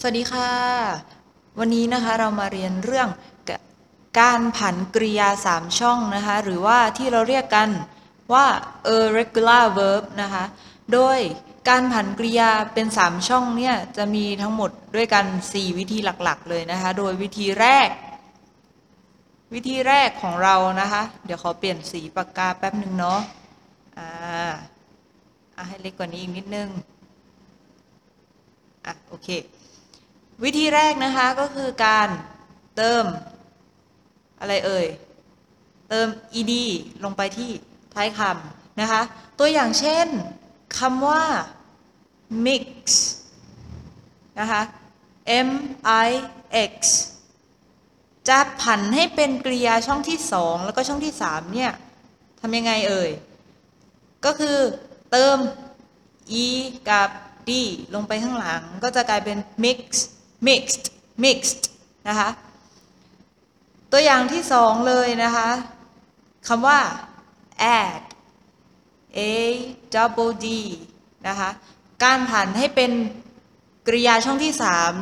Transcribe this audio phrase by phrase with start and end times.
[0.00, 0.50] สวัสดีค่ะ
[1.58, 3.08] วันนี้นะคะเรามาเรียนเรื่อง
[4.20, 7.68] การผันกริยา 3 ช่องนะคะ หรือว่าที่เราเรียกกัน
[8.32, 8.46] ว่า
[8.96, 10.44] irregular verb นะคะ
[10.92, 11.18] โดย
[11.68, 17.88] การผันกริยาเป็น 3 ช่องเนี่ยจะมีทั้งหมดด้วยกัน 4 วิธีหลักๆ เลยนะคะ โดยวิธีแรก
[19.54, 23.20] วิธีแรกของเรานะคะ เดี๋ยวขอเปลี่ยนสีปากกาแป๊บหนึ่งเนาะ
[23.98, 24.52] อ่า
[25.68, 26.68] ให้เล็กกว่านี้อีกนิดนึง
[28.84, 29.30] อะโอเค
[30.44, 32.08] วิธีแรกนะคะก็คือการ
[32.76, 33.04] เติม
[34.40, 34.86] อะไรเอ่ย
[35.88, 36.06] เติม
[36.38, 36.52] ed
[37.04, 37.50] ลงไปที่
[37.94, 39.02] ท้ายคำนะคะ
[39.38, 40.06] ตัวอย่างเช่น
[40.78, 41.24] คำว่า
[42.46, 42.64] mix
[44.40, 44.62] นะคะ
[45.46, 45.48] m
[46.06, 46.10] i
[46.70, 46.74] x
[48.28, 51.72] จะผันให้เป็นกริยาช่องที่สองแล้วก็ช่องที่สามเนี่ย
[52.40, 53.10] ทำยังไงเอ่ย
[54.24, 54.58] ก็คือ
[55.10, 55.36] เติม
[56.44, 56.46] e
[56.90, 57.08] กับ
[57.48, 57.50] d
[57.94, 59.78] ลงไปข้างหลังก็จะกลายเป็น mix
[60.46, 60.86] mixed
[61.24, 61.62] mixed
[62.08, 62.28] นะคะ
[63.92, 65.48] ตัวอย่างที่สองเลยนะคะ
[66.48, 66.78] คำว่า
[67.80, 68.02] add
[69.16, 69.20] a
[69.94, 70.46] double d
[71.28, 71.50] นะคะ
[72.04, 72.92] การผันให้เป็น
[73.86, 74.52] กริยาช่องที่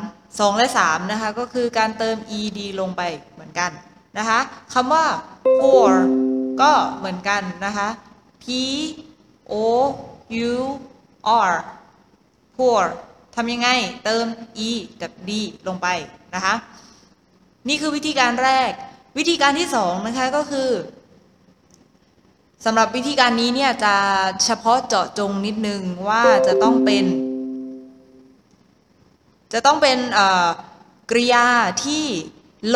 [0.00, 3.02] 3 2 และ 3 นะคะ ก็คือการเติม ed ลงไป
[3.34, 3.70] เหมือนกัน
[4.18, 4.40] นะคะ
[4.74, 5.04] คำว่า
[5.60, 5.92] pour
[6.62, 7.88] ก็เหมือนกันนะคะ
[8.42, 8.44] p
[9.52, 9.54] o
[10.48, 10.52] u
[11.50, 11.52] r
[12.56, 12.84] pour
[13.34, 13.68] ทำยังไง
[14.04, 14.24] เติม
[14.68, 14.70] e
[15.02, 15.30] กับ d
[15.68, 15.88] ลงไป
[16.34, 16.54] นะคะ
[17.68, 18.70] นี่คือวิธีการแรก
[19.18, 20.70] วิธีการที่สองนะคะก็คือ
[22.64, 23.94] สำหรับวิธีการนี้เนี่ยจะ
[24.44, 27.04] เฉพาะเจาะจงนิดนึงว่าจะต้องเป็น
[29.52, 29.98] จะต้องเป็น
[31.10, 31.46] กริยา
[31.84, 32.04] ที่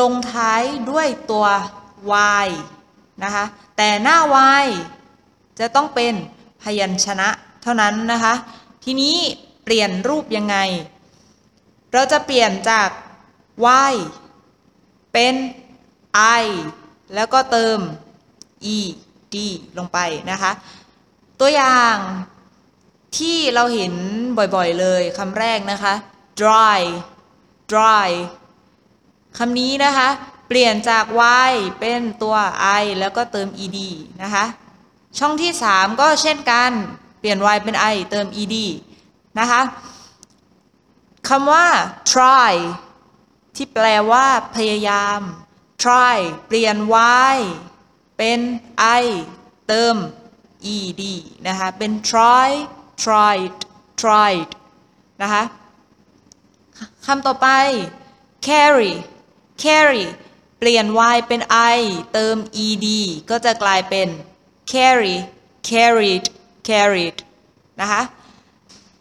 [0.00, 1.46] ลงท้ายด้วยตัว
[2.46, 2.48] y
[3.24, 3.44] นะคะ
[3.76, 4.18] แต่หน้า
[4.64, 4.66] y
[5.58, 6.14] จะต้องเป็น
[6.62, 7.28] พยัญชนะ
[7.62, 8.34] เท่านั้นนะคะ
[8.84, 9.16] ทีนี้
[9.68, 10.56] ปลี่ยนรูปยังไง
[11.92, 12.88] เราจะเปลี่ยนจาก
[13.92, 13.94] y
[15.12, 15.34] เป็น
[16.42, 16.46] i
[17.14, 17.78] แล้วก็เติม
[18.76, 18.78] e
[19.34, 19.36] d
[19.78, 19.98] ลงไป
[20.30, 20.52] นะคะ
[21.40, 21.96] ตัวอย่าง
[23.18, 23.92] ที่เราเห็น
[24.38, 25.94] บ่อยๆเลยคำแรกนะคะ
[26.40, 26.80] dry
[27.72, 28.10] dry
[29.38, 30.08] คำนี้นะคะ
[30.48, 31.04] เปลี่ยนจาก
[31.50, 32.36] y เป็นตัว
[32.82, 33.78] i แล้วก็เติม ed
[34.22, 34.44] นะคะ
[35.18, 36.70] ช่องที่ 3 ก็เช่นกัน
[37.20, 38.56] เปลี่ยน y เป็น i เติม ed
[39.38, 39.62] นะคะ
[41.28, 41.66] คำว่า
[42.12, 42.54] try
[43.56, 44.26] ที่แปลว่า
[44.56, 45.20] พยายาม
[45.82, 46.16] try
[46.46, 46.76] เปลี่ยน
[47.32, 47.36] y
[48.18, 48.40] เป็น
[49.02, 49.04] i
[49.68, 49.96] เติม
[50.76, 51.02] ed
[51.48, 52.50] นะคะ เป็น try
[53.02, 53.56] tried
[54.02, 54.50] tried
[55.22, 55.42] นะคะ
[57.06, 57.48] คำต่อไป
[58.48, 58.92] carry
[59.64, 60.04] carry
[60.58, 61.40] เปลี่ยน y เป็น
[61.76, 61.80] i
[62.12, 62.86] เติม ed
[63.30, 64.08] ก็จะกลายเป็น
[64.72, 65.16] carry
[65.70, 66.24] carried
[66.68, 67.16] carried
[67.80, 68.02] นะคะ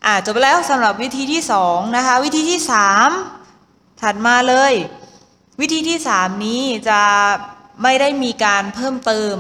[0.10, 2.60] อ่าจบไปแล้วสำหรับวิธีที่2นะคะวิธีที่
[3.32, 4.74] 3 ถัดมาเลย
[5.62, 7.02] วิธีที่ 3 นี้จะ
[7.84, 9.36] ไม่ได้มีการเพิ่มเติม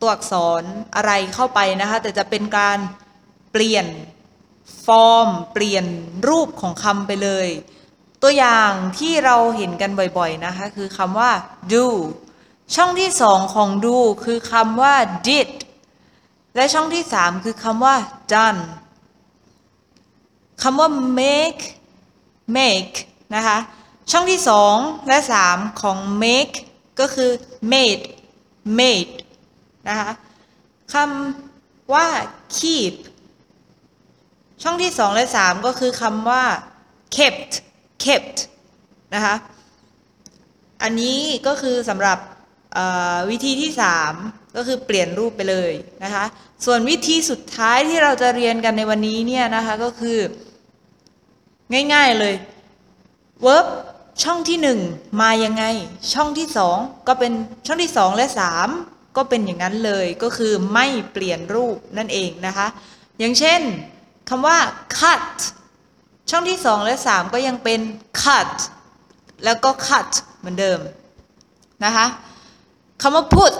[0.00, 0.62] ตัวอักษร
[0.96, 2.78] อะไรเข้าไปนะคะ แต่จะเป็นการ
[3.52, 3.86] เปลี่ยน
[4.86, 5.84] ฟอร์ม เปลี่ยน
[6.28, 7.48] รูปของคำไปเลย
[8.22, 11.30] ตัวอย่างที่เราเห็นกันบ่อยๆนะคะ คือคำว่า
[11.72, 11.86] do
[12.74, 14.94] ช่องที่สองของ do คือคำว่า
[15.28, 15.50] did
[16.56, 17.94] และช่องที่สามคือคำว่า
[18.34, 18.62] done
[20.62, 20.88] คำว่า
[21.18, 21.62] make
[22.56, 22.96] make
[23.34, 23.58] นะคะ
[24.10, 24.76] ช่องที่สอง
[25.08, 26.56] และสามของ make
[27.00, 27.30] ก็คือ
[27.72, 28.04] made
[28.78, 29.14] made
[29.88, 30.10] นะคะ
[30.94, 32.06] คำว่า
[32.56, 32.94] keep
[34.62, 36.44] ช่องที่สองและสามก็คือคำว่า
[37.16, 37.52] kept
[38.04, 38.36] kept
[39.14, 39.34] นะคะ
[40.82, 42.18] อันนี้ก็คือสำหรับ
[43.30, 43.70] วิธีที่
[44.12, 45.72] 3 ก็คือเปลี่ยนรูปไปเลย
[46.04, 46.24] นะคะ
[46.64, 50.18] ส่วนวิธีสุดท้ายที่เราจะเรียนกันในวันนี้เนี่ยนะคะก็คือ
[51.72, 52.34] ง่ายๆเลย
[53.46, 53.66] verb
[54.22, 54.58] ช่องที่
[54.88, 55.64] 1มายังไง
[56.12, 57.32] ช่องที่2ก็เป็น
[57.66, 58.26] ช่องที่2และ
[58.72, 62.66] 3ก็เป็นอย่างนั้นเลยก็คือไม่เปลี่ยนรูปนั่นเองนะคะ
[63.18, 63.60] อย่างเช่น
[64.28, 64.58] คำว่า
[65.00, 65.26] cut
[66.30, 67.80] ช่องที่2และ3ก็ยังเป็น
[68.22, 68.52] cut
[69.44, 70.78] แล้วก็ cut เหมือนเดิม
[71.84, 72.06] นะคะ
[73.02, 73.58] คำว่า put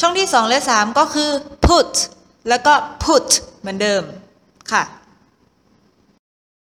[0.00, 1.30] ช่องที่2และ3ก็คือ
[1.66, 1.90] put
[2.48, 2.72] แล้วก็
[3.04, 3.28] put
[3.60, 4.02] เหมือนเดิม
[4.72, 4.82] ค่ะ